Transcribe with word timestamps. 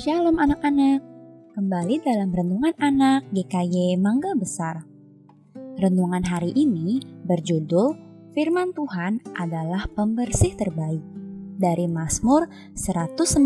Shalom 0.00 0.40
anak-anak, 0.40 1.04
kembali 1.52 2.00
dalam 2.00 2.32
Renungan 2.32 2.72
Anak 2.80 3.28
GKY 3.36 4.00
Mangga 4.00 4.32
Besar. 4.32 4.88
Renungan 5.76 6.24
hari 6.24 6.56
ini 6.56 7.04
berjudul 7.28 8.00
Firman 8.32 8.72
Tuhan 8.72 9.20
adalah 9.36 9.84
pembersih 9.92 10.56
terbaik 10.56 11.04
dari 11.60 11.84
Mazmur 11.84 12.48
119 12.72 13.44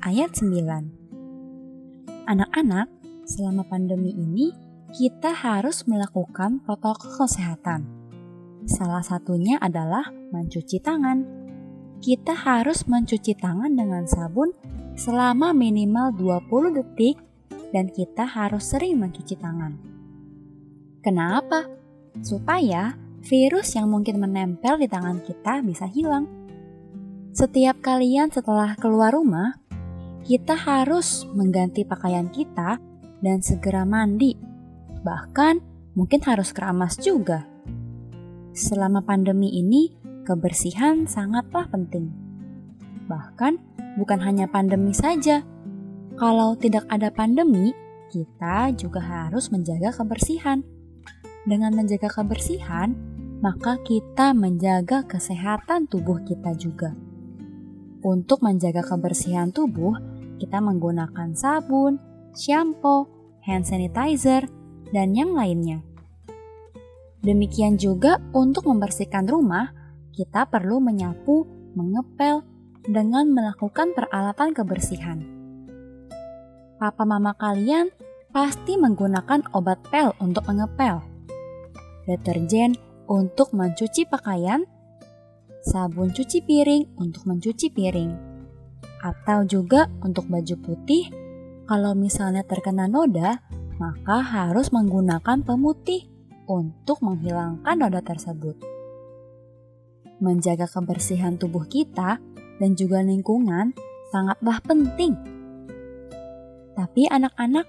ayat 0.00 0.32
9. 0.32 2.24
Anak-anak, 2.24 2.88
selama 3.28 3.68
pandemi 3.68 4.16
ini 4.16 4.56
kita 4.96 5.36
harus 5.36 5.84
melakukan 5.84 6.64
protokol 6.64 7.28
kesehatan. 7.28 7.84
Salah 8.64 9.04
satunya 9.04 9.60
adalah 9.60 10.08
mencuci 10.32 10.80
tangan. 10.80 11.45
Kita 12.00 12.36
harus 12.36 12.84
mencuci 12.84 13.32
tangan 13.36 13.72
dengan 13.72 14.04
sabun 14.04 14.52
selama 14.96 15.56
minimal 15.56 16.12
20 16.16 16.76
detik 16.76 17.16
dan 17.72 17.88
kita 17.92 18.24
harus 18.24 18.64
sering 18.72 19.00
mencuci 19.00 19.36
tangan. 19.36 19.76
Kenapa? 21.00 21.66
Supaya 22.20 22.96
virus 23.26 23.74
yang 23.74 23.90
mungkin 23.90 24.22
menempel 24.22 24.80
di 24.80 24.88
tangan 24.88 25.20
kita 25.24 25.60
bisa 25.64 25.86
hilang. 25.90 26.28
Setiap 27.36 27.84
kalian 27.84 28.32
setelah 28.32 28.72
keluar 28.80 29.12
rumah, 29.12 29.60
kita 30.24 30.56
harus 30.56 31.28
mengganti 31.36 31.84
pakaian 31.84 32.32
kita 32.32 32.80
dan 33.20 33.38
segera 33.44 33.84
mandi. 33.84 34.34
Bahkan 35.04 35.54
mungkin 35.94 36.20
harus 36.24 36.50
keramas 36.50 36.96
juga. 36.96 37.44
Selama 38.56 39.04
pandemi 39.04 39.52
ini, 39.52 40.05
kebersihan 40.26 41.06
sangatlah 41.06 41.70
penting. 41.70 42.10
Bahkan 43.06 43.54
bukan 43.94 44.18
hanya 44.18 44.50
pandemi 44.50 44.90
saja. 44.90 45.46
Kalau 46.18 46.58
tidak 46.58 46.82
ada 46.90 47.14
pandemi, 47.14 47.70
kita 48.10 48.74
juga 48.74 48.98
harus 48.98 49.54
menjaga 49.54 49.94
kebersihan. 49.94 50.66
Dengan 51.46 51.78
menjaga 51.78 52.10
kebersihan, 52.10 52.98
maka 53.38 53.78
kita 53.86 54.34
menjaga 54.34 55.06
kesehatan 55.06 55.86
tubuh 55.86 56.18
kita 56.26 56.56
juga. 56.58 56.96
Untuk 58.02 58.42
menjaga 58.42 58.82
kebersihan 58.82 59.54
tubuh, 59.54 59.94
kita 60.42 60.58
menggunakan 60.58 61.32
sabun, 61.36 62.02
shampoo, 62.34 63.06
hand 63.46 63.64
sanitizer, 63.64 64.48
dan 64.90 65.14
yang 65.14 65.34
lainnya. 65.34 65.82
Demikian 67.22 67.74
juga 67.74 68.22
untuk 68.30 68.70
membersihkan 68.70 69.26
rumah, 69.26 69.74
kita 70.16 70.48
perlu 70.48 70.80
menyapu, 70.80 71.44
mengepel, 71.76 72.40
dengan 72.88 73.28
melakukan 73.28 73.92
peralatan 73.92 74.56
kebersihan. 74.56 75.20
Papa 76.80 77.04
mama 77.04 77.36
kalian 77.36 77.92
pasti 78.32 78.80
menggunakan 78.80 79.44
obat 79.52 79.84
pel 79.92 80.16
untuk 80.16 80.48
mengepel, 80.48 81.04
deterjen 82.08 82.80
untuk 83.04 83.52
mencuci 83.52 84.08
pakaian, 84.08 84.64
sabun 85.60 86.08
cuci 86.14 86.40
piring 86.48 86.96
untuk 86.96 87.28
mencuci 87.28 87.68
piring, 87.68 88.12
atau 89.04 89.44
juga 89.44 89.90
untuk 90.00 90.24
baju 90.32 90.56
putih. 90.64 91.12
Kalau 91.66 91.98
misalnya 91.98 92.46
terkena 92.46 92.86
noda, 92.86 93.42
maka 93.76 94.22
harus 94.22 94.70
menggunakan 94.70 95.42
pemutih 95.42 96.06
untuk 96.46 97.02
menghilangkan 97.02 97.74
noda 97.74 97.98
tersebut. 97.98 98.75
Menjaga 100.18 100.64
kebersihan 100.64 101.36
tubuh 101.36 101.68
kita 101.68 102.16
dan 102.56 102.70
juga 102.72 103.04
lingkungan 103.04 103.76
sangatlah 104.08 104.58
penting. 104.64 105.12
Tapi 106.76 107.08
anak-anak, 107.08 107.68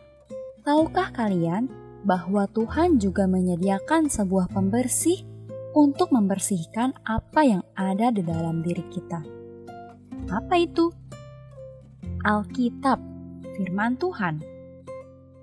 tahukah 0.64 1.12
kalian 1.16 1.68
bahwa 2.08 2.48
Tuhan 2.52 3.00
juga 3.04 3.28
menyediakan 3.28 4.08
sebuah 4.08 4.52
pembersih 4.52 5.24
untuk 5.76 6.12
membersihkan 6.16 6.96
apa 7.04 7.42
yang 7.44 7.64
ada 7.76 8.12
di 8.12 8.24
dalam 8.24 8.64
diri 8.64 8.84
kita? 8.88 9.20
Apa 10.32 10.56
itu? 10.60 10.92
Alkitab, 12.24 13.00
firman 13.56 13.96
Tuhan. 13.96 14.44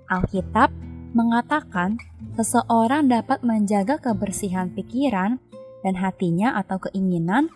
Alkitab 0.05 0.69
mengatakan 1.15 1.97
seseorang 2.35 3.07
dapat 3.07 3.41
menjaga 3.41 3.97
kebersihan 3.97 4.69
pikiran 4.69 5.39
dan 5.85 5.93
hatinya 6.01 6.57
atau 6.57 6.81
keinginan 6.89 7.53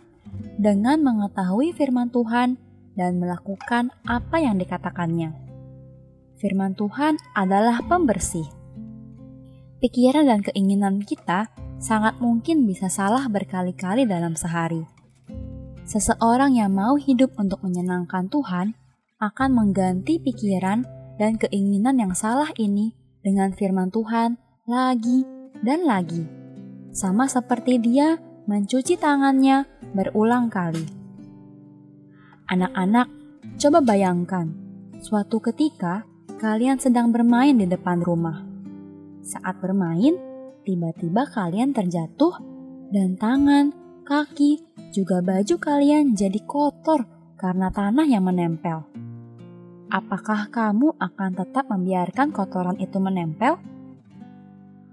dengan 0.62 1.02
mengetahui 1.02 1.74
firman 1.74 2.14
Tuhan 2.14 2.62
dan 2.94 3.18
melakukan 3.18 3.90
apa 4.06 4.38
yang 4.38 4.62
dikatakannya. 4.62 5.34
Firman 6.38 6.78
Tuhan 6.78 7.18
adalah 7.34 7.82
pembersih. 7.90 8.46
Pikiran 9.82 10.30
dan 10.30 10.46
keinginan 10.46 11.02
kita 11.02 11.50
sangat 11.82 12.22
mungkin 12.22 12.70
bisa 12.70 12.92
salah 12.92 13.26
berkali-kali 13.26 14.06
dalam 14.06 14.38
sehari. 14.38 14.86
Seseorang 15.90 16.54
yang 16.54 16.70
mau 16.76 17.00
hidup 17.02 17.34
untuk 17.42 17.66
menyenangkan 17.66 18.30
Tuhan 18.30 18.78
akan 19.18 19.50
mengganti 19.52 20.22
pikiran 20.22 20.86
dan 21.18 21.36
keinginan 21.42 21.98
yang 21.98 22.14
salah 22.14 22.54
ini 22.62 22.94
dengan 23.26 23.52
firman 23.52 23.90
Tuhan 23.90 24.38
lagi 24.70 25.26
dan 25.66 25.84
lagi. 25.84 26.39
Sama 26.90 27.30
seperti 27.30 27.78
dia 27.78 28.18
mencuci 28.50 28.98
tangannya 28.98 29.66
berulang 29.94 30.50
kali. 30.50 30.86
Anak-anak, 32.50 33.08
coba 33.62 33.80
bayangkan, 33.86 34.50
suatu 34.98 35.38
ketika 35.38 36.02
kalian 36.42 36.82
sedang 36.82 37.14
bermain 37.14 37.54
di 37.54 37.70
depan 37.70 38.02
rumah. 38.02 38.42
Saat 39.22 39.62
bermain, 39.62 40.18
tiba-tiba 40.66 41.30
kalian 41.30 41.78
terjatuh 41.78 42.42
dan 42.90 43.14
tangan, 43.22 43.70
kaki, 44.02 44.66
juga 44.90 45.22
baju 45.22 45.56
kalian 45.62 46.18
jadi 46.18 46.42
kotor 46.50 47.06
karena 47.38 47.70
tanah 47.70 48.10
yang 48.10 48.26
menempel. 48.26 48.82
Apakah 49.90 50.50
kamu 50.50 50.98
akan 50.98 51.32
tetap 51.38 51.70
membiarkan 51.70 52.34
kotoran 52.34 52.78
itu 52.82 52.98
menempel? 52.98 53.62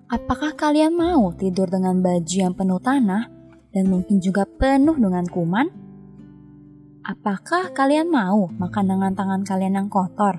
Apakah 0.06 0.54
kalian 0.54 0.94
mau 0.94 1.34
tidur 1.34 1.66
dengan 1.66 1.98
baju 1.98 2.30
yang 2.30 2.54
penuh 2.54 2.78
tanah 2.78 3.26
dan 3.74 3.90
mungkin 3.90 4.22
juga 4.22 4.46
penuh 4.46 4.94
dengan 4.94 5.26
kuman? 5.26 5.66
Apakah 7.02 7.74
kalian 7.74 8.14
mau 8.14 8.46
makan 8.54 8.86
dengan 8.86 9.18
tangan 9.18 9.42
kalian 9.42 9.74
yang 9.82 9.90
kotor? 9.90 10.38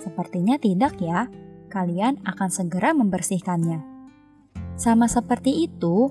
Sepertinya 0.00 0.56
tidak 0.56 0.96
ya, 1.04 1.28
kalian 1.68 2.16
akan 2.24 2.48
segera 2.48 2.96
membersihkannya. 2.96 3.84
Sama 4.80 5.04
seperti 5.04 5.68
itu, 5.68 6.08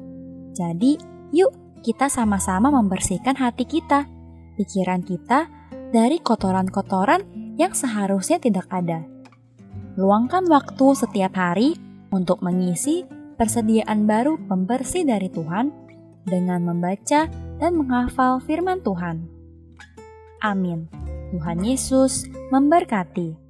jadi 0.54 1.02
yuk 1.34 1.82
kita 1.82 2.14
sama-sama 2.14 2.70
membersihkan 2.70 3.42
hati 3.42 3.66
kita, 3.66 4.06
pikiran 4.54 5.02
kita 5.02 5.50
dari 5.90 6.22
kotoran-kotoran 6.22 7.26
yang 7.58 7.74
seharusnya 7.74 8.38
tidak 8.38 8.70
ada. 8.70 9.02
Luangkan 9.98 10.46
waktu 10.46 10.94
setiap 10.94 11.34
hari 11.42 11.95
untuk 12.16 12.40
mengisi 12.40 13.04
persediaan 13.36 14.08
baru 14.08 14.40
pembersih 14.48 15.04
dari 15.04 15.28
Tuhan 15.28 15.76
dengan 16.24 16.64
membaca 16.64 17.28
dan 17.60 17.72
menghafal 17.76 18.40
firman 18.40 18.80
Tuhan. 18.80 19.28
Amin. 20.40 20.88
Tuhan 21.36 21.60
Yesus 21.60 22.32
memberkati. 22.56 23.45